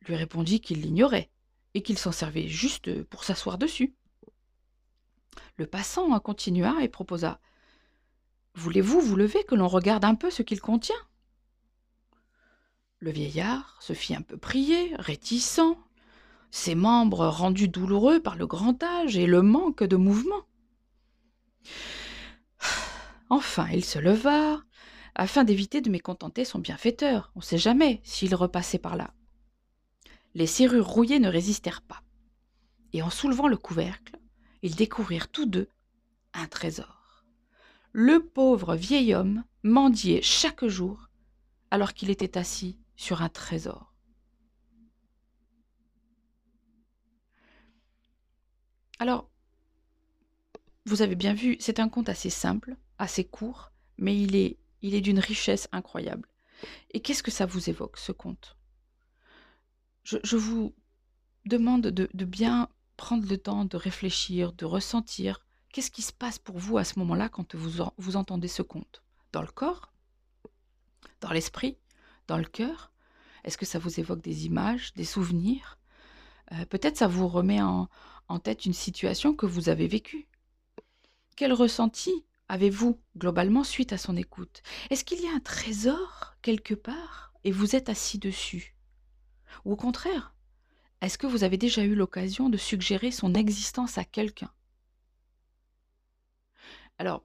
lui 0.01 0.15
répondit 0.15 0.61
qu'il 0.61 0.81
l'ignorait 0.81 1.29
et 1.73 1.83
qu'il 1.83 1.97
s'en 1.97 2.11
servait 2.11 2.47
juste 2.47 3.03
pour 3.03 3.23
s'asseoir 3.23 3.57
dessus. 3.57 3.93
Le 5.57 5.67
passant 5.67 6.19
continua 6.19 6.81
et 6.81 6.87
proposa 6.87 7.39
Voulez-vous 8.55 8.99
vous 8.99 9.15
lever 9.15 9.43
que 9.43 9.55
l'on 9.55 9.67
regarde 9.67 10.05
un 10.05 10.15
peu 10.15 10.29
ce 10.29 10.41
qu'il 10.43 10.59
contient? 10.59 10.95
Le 12.99 13.11
vieillard 13.11 13.77
se 13.81 13.93
fit 13.93 14.13
un 14.13 14.21
peu 14.21 14.37
prier, 14.37 14.93
réticent, 14.97 15.61
ses 16.51 16.75
membres 16.75 17.27
rendus 17.27 17.69
douloureux 17.69 18.19
par 18.19 18.35
le 18.35 18.45
grand 18.45 18.83
âge 18.83 19.17
et 19.17 19.25
le 19.25 19.41
manque 19.41 19.83
de 19.83 19.95
mouvement. 19.95 20.45
Enfin, 23.29 23.69
il 23.71 23.85
se 23.85 23.97
leva, 23.97 24.61
afin 25.15 25.45
d'éviter 25.45 25.79
de 25.79 25.89
mécontenter 25.89 26.43
son 26.43 26.59
bienfaiteur. 26.59 27.31
On 27.35 27.39
ne 27.39 27.43
sait 27.45 27.57
jamais 27.57 28.01
s'il 28.03 28.35
repassait 28.35 28.77
par 28.77 28.97
là. 28.97 29.13
Les 30.33 30.47
serrures 30.47 30.87
rouillées 30.87 31.19
ne 31.19 31.29
résistèrent 31.29 31.81
pas, 31.81 32.03
et 32.91 33.01
en 33.01 33.09
soulevant 33.09 33.47
le 33.47 33.55
couvercle, 33.55 34.17
ils 34.61 34.75
découvrirent 34.75 35.29
tous 35.29 35.45
deux 35.45 35.69
un 36.33 36.47
trésor. 36.47 37.00
Le 37.93 38.25
pauvre 38.25 38.75
vieil 38.75 39.13
homme 39.13 39.43
mendiait 39.63 40.21
chaque 40.21 40.65
jour 40.65 41.09
alors 41.71 41.93
qu'il 41.93 42.09
était 42.09 42.37
assis 42.37 42.77
sur 42.95 43.21
un 43.21 43.29
trésor. 43.29 43.93
Alors, 48.99 49.29
vous 50.85 51.01
avez 51.01 51.15
bien 51.15 51.33
vu, 51.33 51.57
c'est 51.59 51.79
un 51.79 51.89
conte 51.89 52.07
assez 52.07 52.29
simple, 52.29 52.77
assez 52.97 53.25
court, 53.25 53.71
mais 53.97 54.19
il 54.19 54.35
est, 54.35 54.57
il 54.81 54.93
est 54.93 55.01
d'une 55.01 55.19
richesse 55.19 55.67
incroyable. 55.71 56.29
Et 56.91 57.01
qu'est-ce 57.01 57.23
que 57.23 57.31
ça 57.31 57.45
vous 57.45 57.69
évoque, 57.69 57.97
ce 57.97 58.11
conte? 58.11 58.57
Je, 60.03 60.35
vous 60.35 60.73
demande 61.45 61.87
de, 61.87 62.09
de 62.13 62.25
bien 62.25 62.69
prendre 62.97 63.27
le 63.27 63.37
temps 63.37 63.65
de 63.65 63.77
réfléchir, 63.77 64.53
de 64.53 64.65
ressentir 64.65 65.45
qu'est-ce 65.71 65.91
qui 65.91 66.01
se 66.01 66.13
passe 66.13 66.39
pour 66.39 66.57
vous 66.57 66.77
à 66.77 66.83
ce 66.83 66.99
moment-là 66.99 67.29
quand 67.29 67.55
vous, 67.55 68.15
entendez 68.15 68.47
ce 68.47 68.61
conte? 68.61 69.03
Dans 69.31 69.41
le 69.41 69.47
corps? 69.47 69.91
Dans 71.21 71.31
l'esprit? 71.31 71.77
Dans 72.27 72.37
le 72.37 72.45
cœur? 72.45 72.91
Est-ce 73.43 73.57
que 73.57 73.65
ça 73.65 73.79
vous 73.79 73.99
évoque 73.99 74.21
des 74.21 74.45
images, 74.45 74.93
des 74.93 75.05
souvenirs? 75.05 75.77
Euh, 76.51 76.65
Peut-être 76.65 76.97
ça 76.97 77.07
vous 77.07 77.27
remet 77.27 77.61
en, 77.61 77.89
en 78.27 78.39
tête 78.39 78.65
une 78.65 78.73
situation 78.73 79.35
que 79.35 79.45
vous 79.45 79.69
avez 79.69 79.87
vécue. 79.87 80.27
Quel 81.35 81.53
ressenti 81.53 82.11
avez-vous 82.49 82.99
globalement 83.17 83.63
suite 83.63 83.93
à 83.93 83.97
son 83.97 84.15
écoute? 84.17 84.61
Est-ce 84.89 85.05
qu'il 85.05 85.21
y 85.21 85.27
a 85.27 85.33
un 85.33 85.39
trésor 85.39 86.35
quelque 86.41 86.73
part 86.73 87.33
et 87.43 87.51
vous 87.51 87.75
êtes 87.75 87.89
assis 87.89 88.19
dessus? 88.19 88.75
Ou 89.65 89.73
au 89.73 89.75
contraire, 89.75 90.35
est-ce 91.01 91.17
que 91.17 91.27
vous 91.27 91.43
avez 91.43 91.57
déjà 91.57 91.83
eu 91.83 91.95
l'occasion 91.95 92.49
de 92.49 92.57
suggérer 92.57 93.11
son 93.11 93.33
existence 93.33 93.97
à 93.97 94.03
quelqu'un? 94.03 94.51
Alors, 97.01 97.23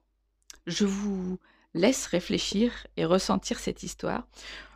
je 0.65 0.85
vous 0.85 1.37
laisse 1.75 2.07
réfléchir 2.07 2.87
et 2.97 3.05
ressentir 3.05 3.59
cette 3.59 3.83
histoire. 3.83 4.27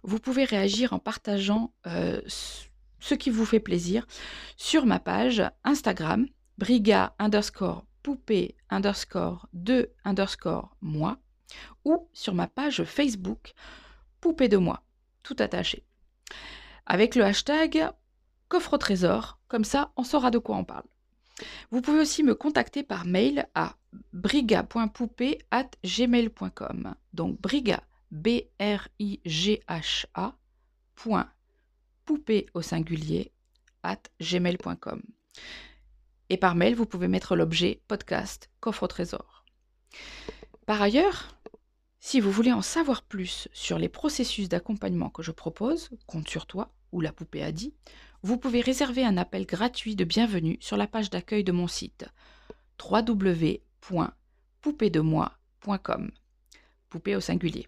Vous 0.03 0.19
pouvez 0.19 0.43
réagir 0.43 0.93
en 0.93 0.99
partageant 0.99 1.73
euh, 1.87 2.21
ce 2.27 3.15
qui 3.15 3.31
vous 3.31 3.47
fait 3.47 3.59
plaisir 3.59 4.05
sur 4.57 4.85
ma 4.85 4.99
page 4.99 5.41
Instagram, 5.63 6.27
briga 6.59 7.15
underscore 7.17 7.83
poupée 8.03 8.55
underscore 8.69 9.47
2 9.53 9.91
underscore 10.05 10.77
moi, 10.81 11.17
ou 11.83 12.07
sur 12.13 12.35
ma 12.35 12.45
page 12.45 12.83
Facebook 12.83 13.53
poupée 14.19 14.49
de 14.49 14.57
moi, 14.57 14.83
tout 15.23 15.35
attaché. 15.39 15.83
Avec 16.85 17.15
le 17.15 17.23
hashtag 17.23 17.89
coffre 18.49 18.73
au 18.73 18.77
trésor, 18.77 19.39
comme 19.47 19.65
ça 19.65 19.93
on 19.97 20.03
saura 20.03 20.29
de 20.29 20.37
quoi 20.37 20.57
on 20.57 20.63
parle. 20.63 20.85
Vous 21.71 21.81
pouvez 21.81 22.01
aussi 22.01 22.21
me 22.21 22.35
contacter 22.35 22.83
par 22.83 23.05
mail 23.05 23.47
à 23.55 23.77
briga.poupée@gmail.com. 24.13 26.95
Donc 27.13 27.41
briga 27.41 27.83
b 28.11 28.27
r 28.59 28.87
i 28.99 29.19
g 29.25 29.63
h 29.67 30.05
a 30.13 30.35
poupée 32.05 32.45
au 32.53 32.61
singulier 32.61 33.31
at 33.83 34.01
gmail.com. 34.19 35.01
Et 36.29 36.37
par 36.37 36.55
mail, 36.55 36.75
vous 36.75 36.85
pouvez 36.85 37.07
mettre 37.07 37.35
l'objet 37.35 37.81
podcast 37.87 38.49
coffre 38.59 38.83
au 38.83 38.87
trésor. 38.87 39.45
Par 40.65 40.81
ailleurs, 40.81 41.37
si 41.99 42.19
vous 42.19 42.31
voulez 42.31 42.51
en 42.51 42.61
savoir 42.61 43.03
plus 43.03 43.47
sur 43.53 43.77
les 43.77 43.89
processus 43.89 44.49
d'accompagnement 44.49 45.09
que 45.09 45.23
je 45.23 45.31
propose, 45.31 45.89
compte 46.07 46.29
sur 46.29 46.45
toi 46.45 46.73
ou 46.91 47.01
la 47.01 47.11
poupée 47.11 47.43
a 47.43 47.51
dit, 47.51 47.73
vous 48.23 48.37
pouvez 48.37 48.61
réserver 48.61 49.03
un 49.03 49.17
appel 49.17 49.45
gratuit 49.45 49.95
de 49.95 50.03
bienvenue 50.03 50.57
sur 50.61 50.77
la 50.77 50.87
page 50.87 51.09
d'accueil 51.09 51.43
de 51.43 51.51
mon 51.51 51.67
site 51.67 52.05
Poupée 56.89 57.15
au 57.15 57.19
singulier. 57.19 57.67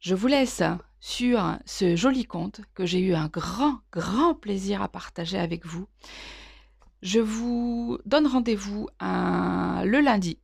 Je 0.00 0.14
vous 0.14 0.28
laisse 0.28 0.62
sur 1.00 1.58
ce 1.66 1.96
joli 1.96 2.24
conte 2.24 2.62
que 2.74 2.86
j'ai 2.86 3.00
eu 3.00 3.14
un 3.14 3.28
grand, 3.28 3.80
grand 3.92 4.34
plaisir 4.34 4.82
à 4.82 4.88
partager 4.88 5.38
avec 5.38 5.66
vous. 5.66 5.86
Je 7.02 7.20
vous 7.20 7.98
donne 8.04 8.26
rendez-vous 8.26 8.88
le 9.00 10.00
lundi 10.00 10.38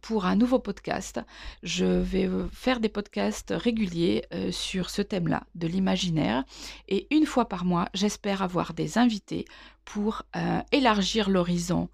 pour 0.00 0.26
un 0.26 0.36
nouveau 0.36 0.58
podcast. 0.58 1.20
Je 1.62 1.84
vais 1.84 2.28
faire 2.52 2.80
des 2.80 2.88
podcasts 2.88 3.52
réguliers 3.56 4.24
euh, 4.32 4.52
sur 4.52 4.90
ce 4.90 5.02
thème-là, 5.02 5.44
de 5.54 5.66
l'imaginaire. 5.66 6.44
Et 6.88 7.12
une 7.14 7.26
fois 7.26 7.48
par 7.48 7.64
mois, 7.64 7.88
j'espère 7.94 8.42
avoir 8.42 8.74
des 8.74 8.98
invités 8.98 9.44
pour 9.84 10.22
euh, 10.36 10.60
élargir 10.72 11.30
l'horizon 11.30 11.88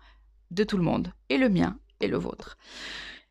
de 0.51 0.65
tout 0.65 0.77
le 0.77 0.83
monde, 0.83 1.13
et 1.29 1.39
le 1.39 1.49
mien 1.49 1.79
et 2.01 2.09
le 2.09 2.17
vôtre. 2.17 2.57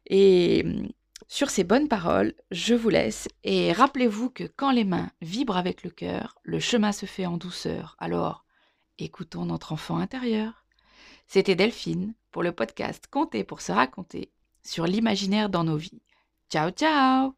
Et 0.07 0.63
mm, 0.63 0.89
sur 1.27 1.49
ces 1.49 1.63
bonnes 1.63 1.87
paroles, 1.87 2.33
je 2.51 2.75
vous 2.75 2.89
laisse 2.89 3.27
et 3.43 3.71
rappelez-vous 3.71 4.29
que 4.29 4.43
quand 4.43 4.71
les 4.71 4.83
mains 4.83 5.09
vibrent 5.21 5.57
avec 5.57 5.83
le 5.83 5.89
cœur, 5.89 6.35
le 6.43 6.59
chemin 6.59 6.91
se 6.91 7.05
fait 7.05 7.25
en 7.25 7.37
douceur. 7.37 7.95
Alors, 7.99 8.45
écoutons 8.99 9.45
notre 9.45 9.71
enfant 9.71 9.97
intérieur. 9.97 10.65
C'était 11.27 11.55
Delphine 11.55 12.13
pour 12.31 12.43
le 12.43 12.51
podcast 12.51 13.07
Compter 13.09 13.43
pour 13.43 13.61
se 13.61 13.71
raconter 13.71 14.31
sur 14.63 14.85
l'imaginaire 14.85 15.49
dans 15.49 15.63
nos 15.63 15.77
vies. 15.77 16.01
Ciao, 16.49 16.69
ciao. 16.69 17.33